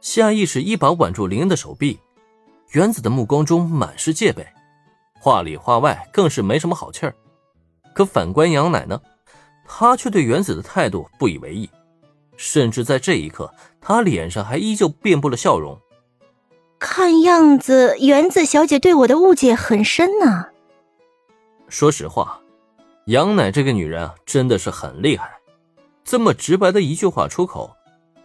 [0.00, 1.98] 下意识一把挽住林恩的手臂。
[2.72, 4.46] 原子的目光中满是戒备，
[5.20, 7.14] 话里话外更是没什么好气儿。
[7.92, 9.00] 可反观杨乃呢，
[9.66, 11.68] 他却对原子的态度不以为意，
[12.36, 15.76] 甚至在这一刻，他脸上还依旧遍布了笑容。
[16.78, 20.46] 看样子，原子小姐对我的误解很深呢。
[21.68, 22.40] 说实话，
[23.06, 25.30] 杨乃这个女人啊，真的是很厉害。
[26.04, 27.76] 这么直白的一句话出口，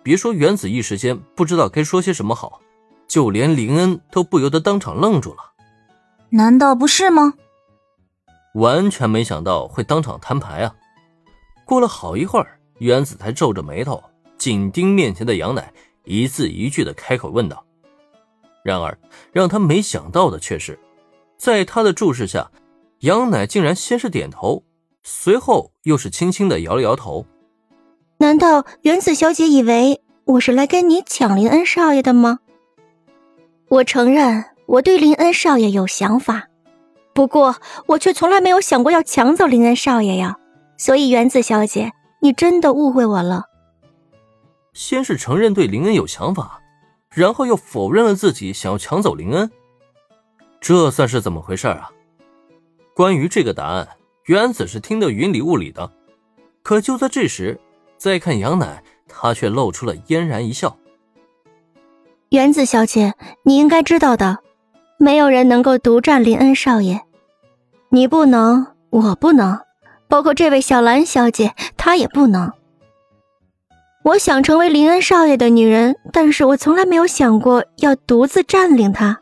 [0.06, 2.62] 别说原子一时间不知道该说些什么好，
[3.08, 5.38] 就连林恩都不由得当场愣住了。
[6.29, 7.34] 难道不是吗？
[8.54, 10.76] 完全没想到会当场摊牌啊！
[11.65, 14.04] 过了好一会儿，原子才皱着眉头，
[14.38, 17.65] 紧盯面前的杨乃，一字一句的开口问道。
[18.64, 18.96] 然而，
[19.32, 20.78] 让他没想到的却是，
[21.36, 22.51] 在他的注视下，
[23.00, 24.64] 杨乃竟然先是点头，
[25.01, 27.26] 随后又是轻轻的摇了摇头。
[28.18, 32.39] 难道原子小姐以为我是来跟你抢林恩少爷的吗？
[33.70, 36.48] 我承认我对林恩少爷有想法，
[37.14, 40.38] 不过我却从来没有想过要抢走林恩少爷呀。
[40.78, 43.46] 所以，原子小姐，你真的误会我了。
[44.73, 46.62] 先是承认对林恩有想法。
[47.14, 49.50] 然后又否认了自己想要抢走林恩，
[50.59, 51.90] 这算是怎么回事啊？
[52.94, 53.88] 关于这个答案，
[54.26, 55.90] 原子是听得云里雾里的。
[56.62, 57.58] 可就在这时，
[57.96, 58.84] 再看杨乃，
[59.18, 60.78] 他却露出了嫣然一笑。
[62.30, 63.14] 原子小姐，
[63.44, 64.40] 你应该知道的，
[64.98, 67.02] 没有人能够独占林恩少爷，
[67.90, 69.60] 你不能，我不能，
[70.10, 72.52] 包括这位小兰小姐，她也不能。
[74.04, 79.20] 我想成为林恩少爷的女人，但是我从来没有想过要独自占领他。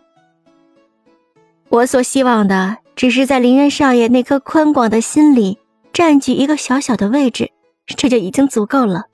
[1.70, 5.60] 我所希望的，只是在林恩少爷那颗宽广的心里
[5.94, 7.52] 占据一个小小的位置，
[7.86, 9.06] 这就已经足够了。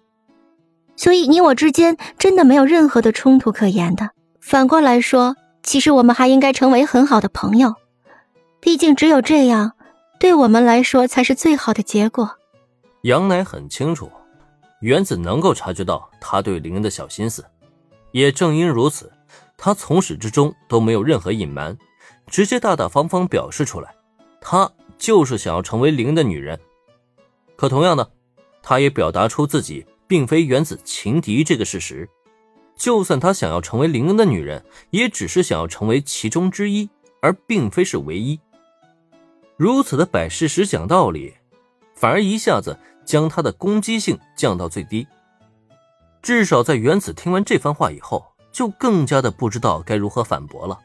[1.00, 4.10] 所以你我之间真的没有任何的冲突可言的。
[4.42, 7.74] 反过来说，其实我们还应该成为很好的朋友，
[8.60, 9.72] 毕竟只有这样，
[10.20, 12.30] 对我们来说才是最好的结果。
[13.04, 14.12] 杨乃很清楚。
[14.82, 17.46] 原子能够察觉到他对林恩的小心思，
[18.12, 19.10] 也正因如此，
[19.58, 21.78] 他从始至终都没有任何隐瞒，
[22.28, 23.96] 直接大大方方表示出来，
[24.42, 26.60] 他就是想要成为林恩的女人。
[27.56, 28.12] 可同样的，
[28.62, 32.10] 他也表达出自己并非原子情敌这个事实。
[32.76, 36.90] 就算他想要成为林恩的女人，也只是想要成为其中之一，
[37.22, 38.38] 而并非是唯一。
[39.56, 41.34] 如此的摆事实、讲道理，
[41.96, 42.78] 反而一下子。
[43.06, 45.08] 将他的攻击性降到最低，
[46.22, 50.78] 至少在原子听完这番话以后，就更加的不知道该如何反驳了。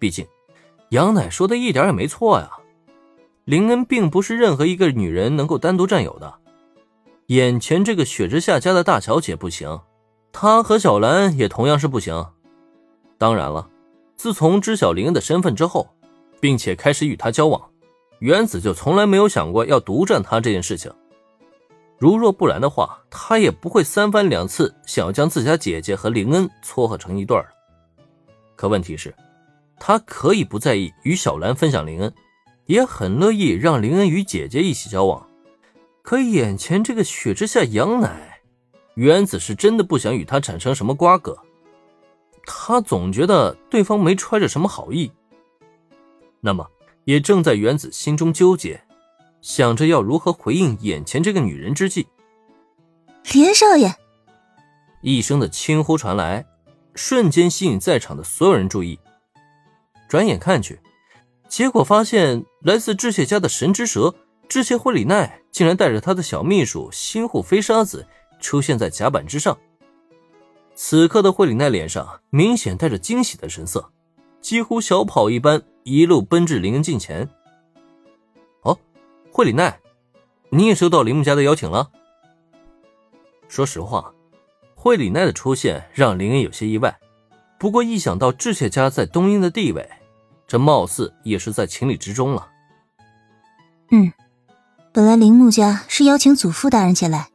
[0.00, 0.26] 毕竟，
[0.88, 2.50] 杨乃说的一点也没错呀。
[3.44, 6.34] 林恩并不是任何一个女人能够单独占有的。
[7.30, 9.80] 眼前这个雪之下家的大小姐不行，
[10.32, 12.26] 她和小兰也同样是不行。
[13.18, 13.70] 当然了，
[14.16, 15.88] 自从知晓林恩的身份之后，
[16.40, 17.70] 并且开始与他交往，
[18.18, 20.92] 原子就从来没有想过要独占他这件事情。
[21.98, 27.48] 如若不然的话，他也不会三番两次想要将自家姐姐和林恩撮合成一对儿。
[28.56, 29.14] 可问题是，
[29.78, 32.12] 他可以不在意与小兰分享林恩，
[32.66, 35.24] 也很乐意让林恩与姐姐一起交往。
[36.10, 38.40] 可眼前这个雪之下羊奶，
[38.94, 41.38] 原子是真的不想与他产生什么瓜葛。
[42.44, 45.12] 他总觉得对方没揣着什么好意。
[46.40, 46.68] 那么，
[47.04, 48.82] 也正在原子心中纠结。
[49.40, 52.08] 想着要如何回应眼前这个女人之际，
[53.32, 53.94] 林少爷
[55.02, 56.44] 一声的轻呼传来，
[56.96, 58.98] 瞬间吸引在场的所有人注意。
[60.08, 60.80] 转眼看去，
[61.48, 64.12] 结果发现来自智谢家的神之蛇
[64.48, 68.06] 智谢惠里奈竟然带着他的小秘书新护飞沙子
[68.40, 69.56] 出现在甲板之上。
[70.74, 73.90] 此刻的惠里奈脸上明显带着惊喜的神色，
[74.40, 77.28] 几乎小跑一般一路奔至林恩近前。
[78.62, 78.78] 哦
[79.30, 79.78] 惠里奈，
[80.48, 81.90] 你也收到铃木家的邀请了。
[83.48, 84.14] 说实话，
[84.74, 86.98] 惠里奈的出现让林恩有些意外。
[87.58, 89.86] 不过一想到致谢家在东英的地位，
[90.46, 92.48] 这貌似也是在情理之中了。
[93.90, 94.10] 嗯，
[94.92, 97.28] 本来铃木家是邀请祖父大人前来，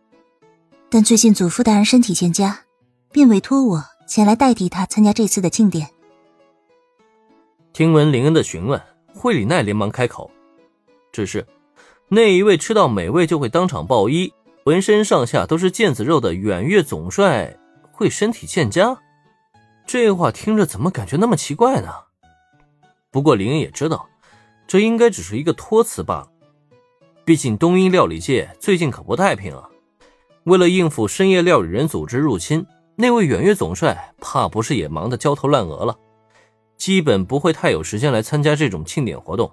[0.89, 2.65] 但最近祖父大人身体欠佳，
[3.13, 5.87] 便委托我前来代替他参加这次的庆典。
[7.71, 8.81] 听闻林恩的询问，
[9.13, 10.29] 惠里奈连忙开口，
[11.13, 11.47] 只是。
[12.09, 14.33] 那一位吃到美味就会当场暴衣、
[14.65, 17.55] 浑身上下都是腱子肉的远月总帅
[17.93, 18.97] 会身体欠佳？
[19.87, 21.89] 这话听着怎么感觉那么奇怪呢？
[23.11, 24.09] 不过林恩也知道，
[24.67, 26.31] 这应该只是一个托词罢了。
[27.25, 29.67] 毕竟东瀛料理界最近可不太平啊。
[30.43, 32.63] 为了应付深夜料理人组织入侵，
[32.95, 35.97] 那位远月总帅怕不是也忙得焦头烂额了，
[36.77, 39.51] 基本不会太有时间来参加这种庆典活动。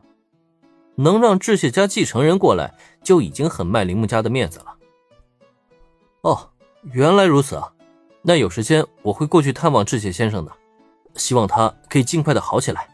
[0.96, 4.76] 能让智谢家继承人过来，就已经很卖铃木家的面子了。
[6.20, 6.50] 哦，
[6.92, 7.72] 原来如此啊！
[8.20, 10.52] 那有时间我会过去探望智谢先生的，
[11.16, 12.86] 希望他可以尽快的好起来。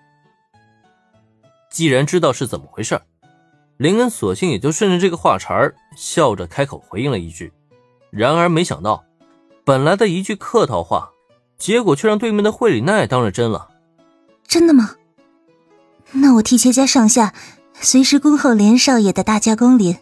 [1.69, 2.98] 既然知道是怎么回事，
[3.78, 7.52] 林恩索性也就顺着这个话茬儿，笑着开口回应了一句。
[8.10, 9.04] 然而没想到，
[9.64, 11.10] 本来的一句客套话，
[11.58, 13.69] 结果却让对面的惠里奈当了真了。
[14.46, 14.96] 真的吗？
[16.10, 17.32] 那我替谢家上下。
[17.80, 19.96] 随时恭候连少爷的大驾光临。